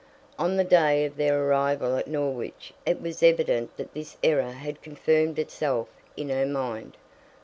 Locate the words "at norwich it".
1.95-2.99